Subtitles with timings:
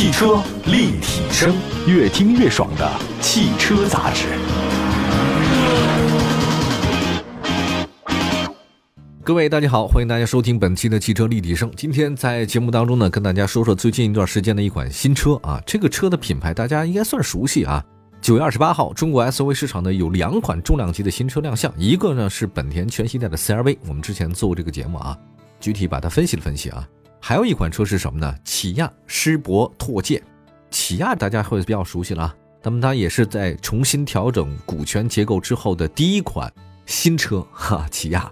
[0.00, 1.54] 汽车立体声，
[1.86, 4.28] 越听越爽的汽车杂志。
[9.22, 11.70] 各位大家好，欢迎大家收听本期的汽车立体声。
[11.76, 15.60] 今天在节目当中呢，跟大家说说最近一段时间的一款新车啊。
[15.66, 17.84] 这个车的品牌大家应该算熟悉啊。
[18.22, 25.14] 九月二十八号，中国 SUV 市场呢有两款重量级的新车亮相，一个呢是本田全新代的 CRV，我们之前做过这个节目啊，
[25.60, 26.88] 具体把它分析了分析啊。
[27.20, 28.34] 还有一款车是什么呢？
[28.44, 30.22] 起亚狮铂拓界。
[30.70, 36.52] 起亚大家会比较熟悉了啊，那么它也是在重新调整股权结构之后的第一款
[36.86, 38.30] 新车哈，起亚。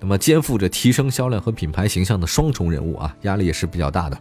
[0.00, 4.18] 那么肩负着提升销量和品牌形象的双重任务啊，压力也是比较大的。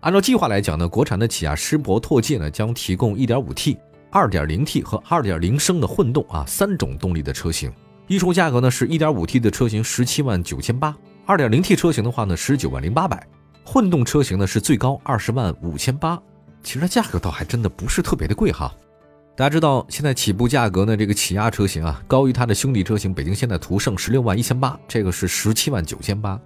[0.00, 3.78] 按照计划来讲呢，国产的起亚狮铂拓界呢将提供 1.5T、
[4.10, 7.72] 2.0T 和2.0升的混动啊三种动力的车型，
[8.08, 10.94] 预售价格呢是 1.5T 的车型17万九千八
[11.26, 13.26] ，2.0T 车型的话呢19万零八百，
[13.64, 16.20] 混动车型呢是最高20万五千八。
[16.62, 18.72] 其实它价格倒还真的不是特别的贵哈。
[19.34, 26.38] 大家知道，现在起步价格呢，这个起亚车型啊，高于它的兄弟车型北京现代途胜十六万一千八，这个是十七万九千八。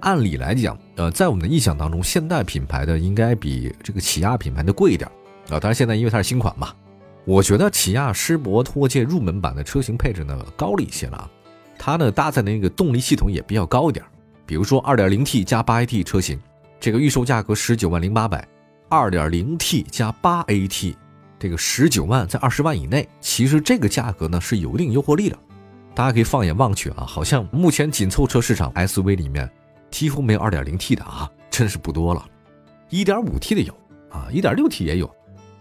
[0.00, 5.10] 按理来讲，呃，在我们的印象当中，现代品牌的应该比这个起亚品牌的贵一点
[5.48, 5.58] 啊。
[5.58, 6.74] 当然，现在因为它是新款嘛，
[7.24, 11.30] 我觉得起亚狮铂拓界入门版的车型配置呢高了一些了啊。
[11.78, 14.04] 它呢搭载的那个动力系统也比较高一点，
[14.44, 16.38] 比如说二点零 T 加八 AT 车型，
[16.84, 18.38] 这个预售价格十九万零八百；
[18.90, 20.94] 二点零 T 加八 AT。
[21.38, 25.38] 这个十九万在二十万以内，其实这个价格呢是有一定诱惑力的。
[25.94, 29.50] 大家可以放眼望去啊，好像目前紧凑车市场 SUV 里面
[29.90, 32.22] 几乎没有 2.0T 的啊，真是不多了。
[32.90, 33.72] 1.5T 的有
[34.10, 35.10] 啊，1.6T 也有。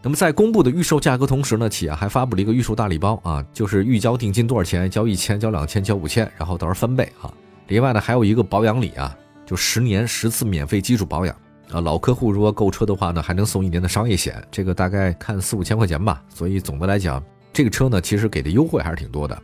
[0.01, 7.33] 那么在公布的预售价格同时呢，起亚还发布了一个预售大礼包啊，就是预交定金多少钱，交一千，交两千，交五千，然后到时候翻倍啊。
[7.69, 11.35] 另外呢，还有一个保养礼啊，就十年十次免费基础保养。
[11.71, 16.21] 啊，老客户如果购车的话呢，还能送一年的商业险，这个大概看四五千块钱吧。
[16.29, 19.41] 所以总的来讲，这个车呢，其实给的优惠还是挺多的。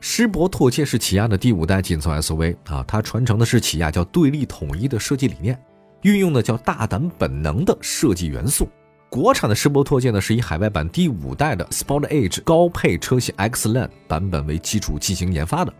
[0.00, 5.60] 狮铂拓界是起亚的第五代紧凑 SUV 啊，它传承的是起亚叫对立统一的设计理念，
[6.02, 8.68] 运用的叫大胆本能的设计元素。
[9.08, 15.72] 国产的狮铂拓界呢，是以海外版第五代的 Sport Age 高配车型 X Line 版本为基础进行研发的。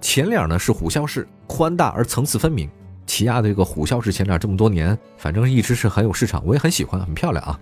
[0.00, 2.68] 前脸呢是虎啸式，宽大而层次分明。
[3.06, 7.58] 起亚的这个虎啸式前脸这么多年，反正一直是很有市场，我也很喜欢，很漂亮啊。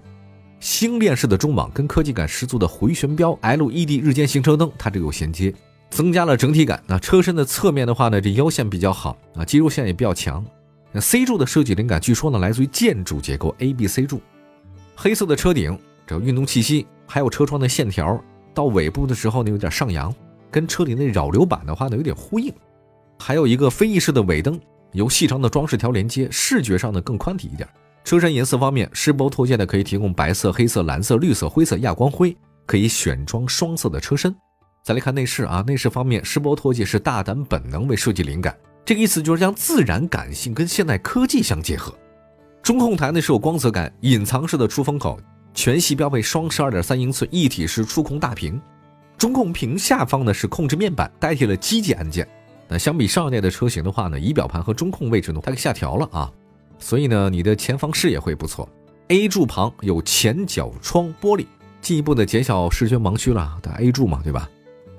[0.60, 5.52] 星链式的中网跟科技感十足的回旋镖 LED 日间行车灯，它这个有衔接，
[5.91, 6.81] 增加了整体感。
[6.86, 10.44] 那车身的侧面的话呢，这腰线比较好啊，肌肉线也比较强。
[10.92, 14.20] 那 C 柱的设计灵感，据说呢来自于建筑结构 A B C 柱。
[14.94, 15.76] 黑色的车顶，
[16.06, 18.22] 这运动气息，还有车窗的线条，
[18.54, 20.14] 到尾部的时候呢有点上扬，
[20.50, 22.52] 跟车顶那扰流板的话呢有点呼应。
[23.19, 24.60] 还有一个飞翼式的尾灯。
[24.92, 27.69] 由细长的装饰条连接，视觉上呢更宽体一点。
[28.04, 32.36] 车身颜色方面，狮铂拓界呢可以提供白色、黑色、蓝色、绿色、灰色、亚光灰，
[32.66, 34.34] 可以选装双色的车身。
[34.82, 41.94] 再来看内饰啊，内饰方面，狮铂拓界是大胆本能为设计灵感，这个意思就是将自然感性跟现代科技相结合。
[42.62, 45.19] 中控台呢是有光泽感，隐藏式的出风口，
[45.54, 48.60] 全系标配双十二点三英寸一体式触控大屏。
[49.16, 52.28] 中控屏下方呢是控制面板，代替了机械按键。
[52.72, 56.33] 那相比上一代的车型的话呢，仪表盘和中控位置呢，它给下调了啊，
[56.78, 58.69] 所以呢，你的前方视野会不错。
[59.09, 61.44] A 柱旁有前角窗玻璃，
[61.82, 63.59] 进一步的减小视觉盲区了。
[63.62, 64.49] 它 A 柱嘛，对吧？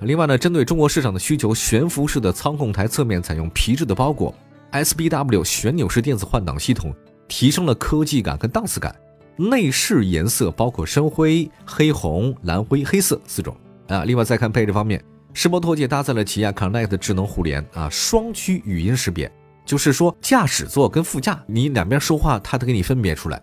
[0.00, 4.32] 另外呢，针对中国市场的需求，悬浮式的操控台侧面采用皮质的包裹
[4.70, 6.94] ，SBW 旋钮式电子换挡系统
[7.26, 8.94] 提升了科技感跟档次感。
[9.36, 13.56] 内饰颜色包括深灰、黑红、蓝灰、黑色四种
[13.88, 14.04] 啊。
[14.04, 15.02] 另外再看配置方面。
[15.36, 19.30] 世博拓界搭载了起亚 Connect 智能互联啊，双区语音识别，
[19.66, 23.42] 就是说驾驶座跟副驾你两边说话，它都给你分别出来，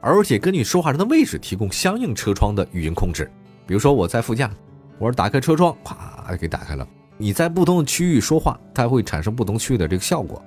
[0.00, 3.30] 而且根据说话人的位置提供相应车窗的语音控制。
[3.68, 4.50] 比如说我在副驾，
[4.98, 6.86] 我说打开车窗，咵给打开了。
[7.16, 10.42] 你在不同的区域说话，它会产生不同区域的这个效果。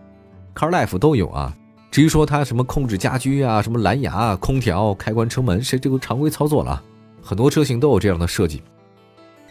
[0.53, 1.55] CarLife 都有啊。
[1.90, 6.84] 至于说它什么控制家居啊，什么蓝牙、空调、开关车门，是这个常规操作了，
[7.23, 8.61] 很多车型都有这样的设计。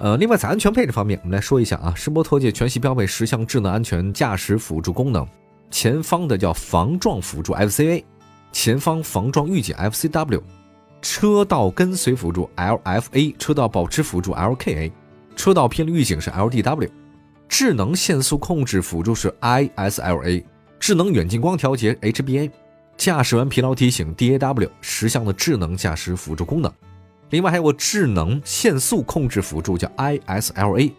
[0.00, 5.26] 呃，另外在安全配置方面，我们来说一下啊，狮博拓界全系标配十项智能安全驾驶辅助功能，
[5.70, 8.02] 前方的叫防撞辅助 FCA，
[8.50, 10.40] 前方防撞预警 FCW，
[11.02, 14.90] 车道跟随辅助 LFA，车道保持辅助 LKA，
[15.36, 16.88] 车道偏离预警是 LDW，
[17.46, 20.42] 智能限速控制辅助是 ISLA，
[20.78, 22.50] 智能远近光调节 HBA，
[22.96, 26.72] 驾驶员疲劳提醒 DAW，十项的智能驾驶辅助功能。
[27.30, 30.92] 另外还有个智能限速控制辅助，叫 ISLA，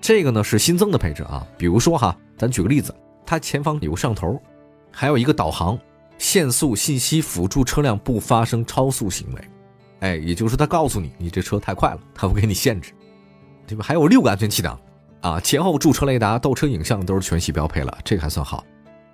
[0.00, 1.46] 这个呢是新增的配置啊。
[1.56, 2.94] 比如说哈，咱举个例子，
[3.24, 4.40] 它前方有个摄像头，
[4.90, 5.78] 还有一个导航、
[6.18, 9.40] 限速信息辅助车辆不发生超速行为。
[10.00, 12.92] 哎，也就是他告诉你，你这车太快了，他会给你限制，
[13.66, 13.84] 对吧？
[13.84, 14.78] 还有六个安全气囊，
[15.20, 18.64] 啊，前后驻车雷达、倒车影像都是全系标配了，这个还算好。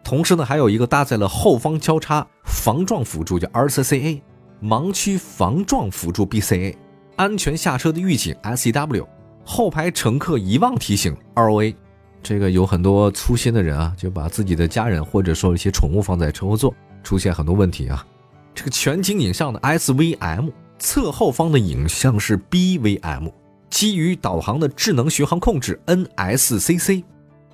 [0.02, 4.20] 同时呢，还有一个搭载了后方交叉防撞辅助，叫 RCCA，
[4.62, 6.74] 盲区防撞辅助 BCA，
[7.16, 9.04] 安全下车的预警 SEW，
[9.44, 11.74] 后排乘客遗忘提醒 ROA。
[12.22, 16.72] 这个有很多粗心的人啊，就把自己的家人或者说一些宠物放在车后座，
[17.02, 18.06] 出现很多问题啊。
[18.54, 23.32] 这个全景影像的 SVM，侧后方的影像是 BVM，
[23.68, 27.02] 基于导航的智能巡航控制 NSCC，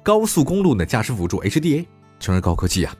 [0.03, 1.87] 高速公路的驾驶辅助 HDA，
[2.21, 2.95] 全是高科技啊。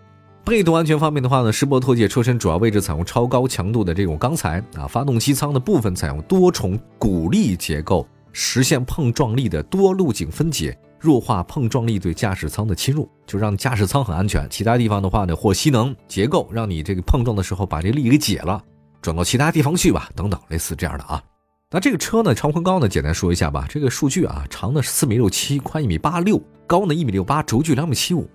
[0.45, 10.77] 被动安全方面的话呢，施博拓界车身主要位置采用超高强度的这种钢材啊，发动机舱的部分采用多重鼓励结构，实现碰撞力的多路径分解。
[11.01, 14.49] 弱化碰撞力对驾驶舱的侵入，就让驾驶舱很安全。
[14.51, 18.61] 其他地方的话呢，或吸能结构，让你这个碰撞的时候把这力给解了，
[19.01, 21.23] 转到其他地方去吧，等等，类似这样的啊。
[21.71, 23.65] 那这个车呢，长宽高呢，简单说一下吧。
[23.69, 28.29] 这个数据啊，长呢是四米六七，宽一米八六，高呢一米六八，轴距两米七五。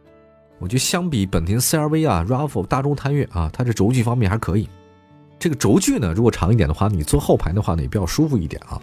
[0.64, 4.70] 我觉得相比本田 CR-V 啊、RAV4、大众探岳啊，它这轴距方面还可以。
[5.38, 8.82] 这个轴距呢，如果长一点的话，你坐后排的话呢，也比较舒服一点啊。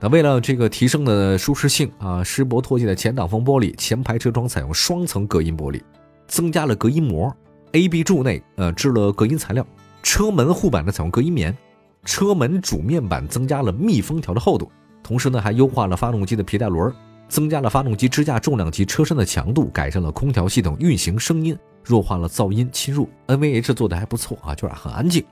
[0.00, 5.80] 那为了这个提升的舒适性啊，施博拓界的前挡风玻璃前排车窗采用双层隔音玻璃，
[6.26, 7.32] 增加了隔音膜
[7.70, 9.64] ；A、B 柱内呃制了隔音材料，
[10.02, 11.56] 车门护板呢采用隔音棉，
[12.04, 14.68] 车门主面板增加了密封条的厚度，
[15.00, 16.92] 同时呢还优化了发动机的皮带轮，
[17.30, 23.08] 增加了发动机支架重量及车身的强度，改善了空调系统运行声音，弱化了噪音侵入。
[23.28, 25.24] NVH 做的还不错啊，就是很安静。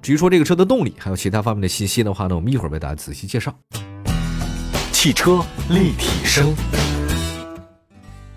[0.00, 3.54] 至于说这个车的动力还有其他方面的信息的话呢，我们一会儿为大家仔细介绍。
[4.92, 6.54] 汽车立体声，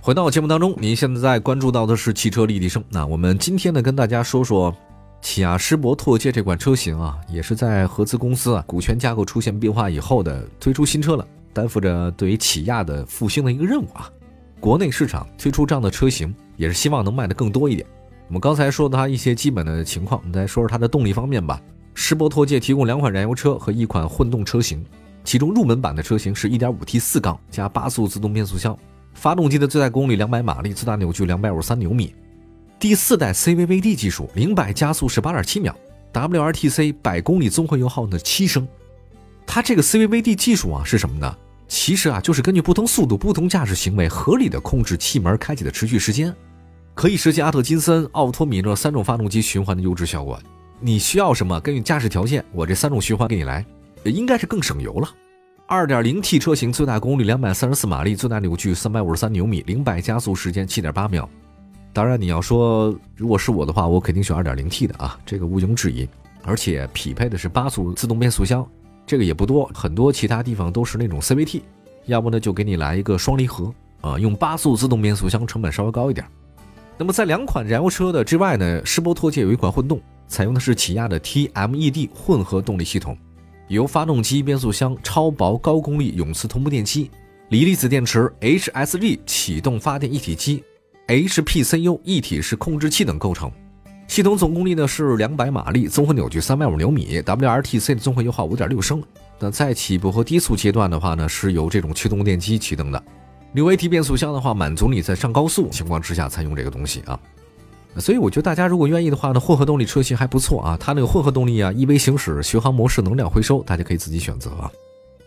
[0.02, 2.84] 回到节目当中，您现在关注到的是汽车立体声。
[2.90, 4.76] 那我们今天呢，跟大家说说
[5.22, 14.10] 起亚狮博拓界这款车型啊，也是在合资公司啊股权架构出现变化以后的推出新车了，担负着对于起亚的复兴的一个任务啊。
[14.60, 17.88] 国内市场推出这样的车型，也是希望能卖的更多一点。
[18.28, 21.62] 我们刚才说它一些基本的情况，我们再说说它的动力方面吧。
[21.94, 24.86] 施博拓界提供两款燃油车和一款混动车型。
[25.26, 28.78] 其中入门版的车型是 1.5T 四缸加八速自动变速箱，
[29.14, 32.16] 发动机的最大功率200马力，最大扭矩253牛米。
[32.80, 35.76] 第四代 CVVD 技术，零百加速是8.7秒
[36.14, 38.68] ，WRTC 百公里综合油耗呢七升。
[39.52, 41.36] 它这个 CVVD 技术啊是什么呢？
[41.68, 46.32] 其实啊就是根据不同速度、不同驾驶行为，合理的控制气门开启的持续时间，
[46.94, 50.40] 可以实现阿特金森、奥托米勒三种发动机循环的优质效果。
[50.80, 51.60] 你需要什么？
[51.62, 53.66] 根据驾驶条件，我这三种循环给你来。
[54.04, 55.10] 应该是更省油了。
[55.68, 61.28] 2.0T 车型最大功率234马力，最大扭矩353牛米，零百加速时间7.8秒。
[61.92, 66.08] 当然，你要说如果是我的话，我肯定选 2.0T 的啊，这个毋庸置疑。
[66.44, 68.66] 而且匹配的是八速自动变速箱，
[69.10, 71.64] 这个也不多，很多其他地方都是那种 CVT，
[72.06, 76.24] 要不呢就给你来一个双离合啊，用八速自动变速箱成本稍微高一点。
[76.96, 83.18] 那么在两款燃油车的之外呢，施博拓界有一款混动，采用的是起亚的 TMED 混合动力系统。
[83.68, 87.10] 由发动机、变速箱、超薄高功率永磁同步电机、
[87.50, 90.64] 锂离子电池、HSG 启动发电一体机、
[91.08, 93.52] HPCU 一体式控制器等构成。
[94.10, 99.04] 系统总功率呢是两百马力，综合扭矩三百五牛米，WRTC 的综合油耗五点六升。
[99.38, 103.02] 那在起步和低速阶段的话呢，是由这种驱动电机启动的。
[103.54, 107.20] 六 AT 变速箱的话，满足你在上高速情况之下才用这个东西啊。
[107.98, 110.76] 所以我觉得大家如果愿意的话呢，混合动力车型还不错啊。
[110.80, 114.72] 它那个混合动力啊，EV 行驶、巡航模式、能量回收，大家可以自己选择啊。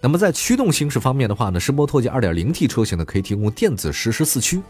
[0.00, 4.60] 那么在驱动行驶方面的话呢，施博拓界 2.0T 车型呢可以提供电子实时四驱，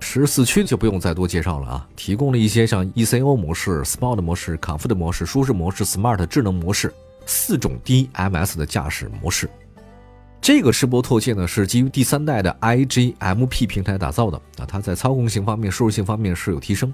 [0.00, 1.88] 十四驱就不用再多介绍了啊。
[1.96, 6.92] 提供了一些像 ECO 模式、Sport 模式、Comfort 模式、舒适模式、Smart 智能模式
[7.26, 9.48] 四种 DMS 的驾驶模式。
[10.40, 16.92] 这个施博拓界呢是基于第三代的 IGMP 平台打造的啊，它在操控性方面、舒适性方面是有提升。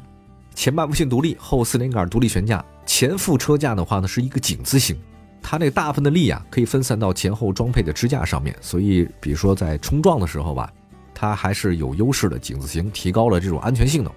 [0.55, 4.97] 前麦弗逊独立，后四连杆独立悬架，前副车架的话呢是一个井字形，
[5.43, 10.73] 它那大部分的力啊可以分散到前后装配的支架上面，所以比如说在冲撞的时候吧，
[11.15, 12.39] 它还是有优势的。
[12.39, 14.13] 井字形提高了这种安全性能。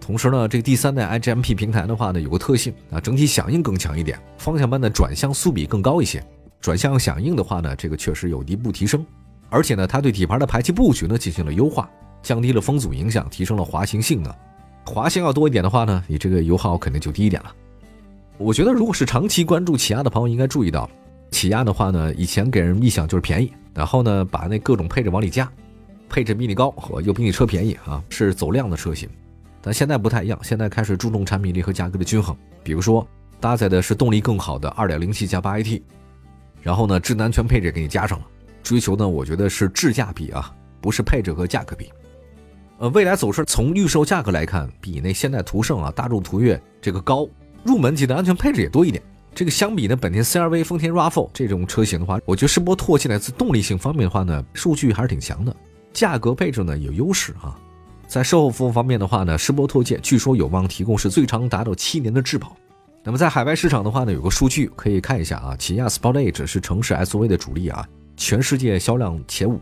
[0.00, 6.24] 同时呢，这个第三代 IGMP 平台的话呢有个特性啊，整体响应更强一点，方向盘的转向速比更高一些，
[6.60, 9.04] 转向响应的话呢这个确实有一步提升。
[9.50, 11.90] 而且呢，它对底盘的排气布局呢进行了优化，
[12.22, 14.32] 降低了风阻影响，提升了滑行性能。
[14.86, 17.52] 滑行要多一点的话呢，你这个油耗肯定就低一点了。
[18.38, 20.88] 我觉得，如果是长期关注起亚的朋友，应该注意到，
[21.30, 25.50] 起亚的话呢，以前给人印象就是便宜，然后呢，把那各种配置往里加，
[26.08, 29.08] 配置比你高，和又比你车便宜啊，是走量的车型。
[29.60, 32.36] 但现在不太一样，现在开始注重产品力和价格的均衡。
[32.62, 33.06] 比如说，
[33.40, 35.82] 搭载的是动力更好的 2.0T 加 8AT，
[36.62, 38.26] 然后呢，智能安全配置给你加上了，
[38.62, 41.90] 追求呢，我觉得是质价比啊，不是配置和价格比。
[42.78, 47.28] 呃，未来走势从预售价格来看，比那现代途胜啊、大众途岳这个高，
[47.64, 49.02] 入门级的安全配置也多一点。
[49.34, 55.54] 这个相比呢，本田 CR-V、丰田 RAV4 这种车型的话，我觉得世博拓进来自动力性方面的话呢，数据还是挺强的。
[55.92, 57.56] 价格配置呢有优势啊，
[58.06, 62.56] 在售后服务方面的话呢，世博拓界据说有望提供是最长达到七年的质保。
[63.04, 69.60] 那么在海外市场的话呢，有个数据可以看一下啊，起亚 Sportage 是城市 SUV 的主力啊，全世界销量前五。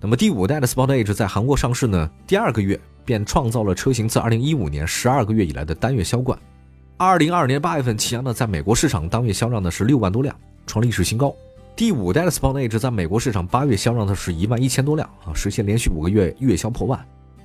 [0.00, 6.38] 那么第五代的 Sportage 在韩国上市呢，第二个月便创造了车型自2015年十二个月以来的单月销冠。
[6.98, 10.34] 2022年八月份，起亚呢在美国市场当月销量呢是六万多辆，
[10.66, 11.34] 创历史新高。
[11.78, 16.98] 第五代的 Sportage 在美国市场八月销量的是一万一千多辆啊，实现连续五个月月销破万。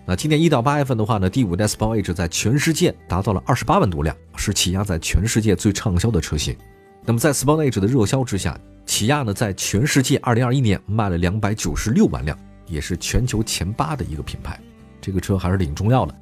[0.08, 6.58] 那今年一到八月份的话呢，第五代 Sportage 在全世界达到了二十八万多辆，是起亚在全世界最畅销的车型。
[7.06, 12.36] 那么在 Sportage 的热销之下，起亚呢在全世界二零二一年卖了两百九十六万辆，
[12.66, 14.60] 也是全球前八的一个品牌。
[15.00, 16.16] 这个车还是挺重要的，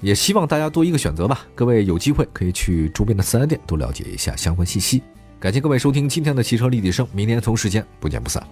[0.00, 1.46] 也希望大家多一个选择吧。
[1.54, 5.02] 各位有机会可以去周边的四 S 店多了解一下相关信息。
[5.40, 8.46] 感谢各位收听今天的汽车立体声，明天同时间不见不散。